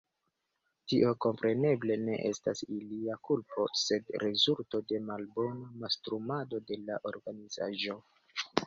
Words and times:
Tio, 0.93 1.11
kompreneble, 1.25 1.97
ne 2.07 2.15
estas 2.31 2.65
ilia 2.77 3.19
kulpo, 3.29 3.67
sed 3.83 4.11
rezulto 4.27 4.83
de 4.95 5.03
malbona 5.13 5.71
mastrumado 5.85 6.65
de 6.73 6.85
la 6.89 7.03
organizaĵo. 7.15 8.03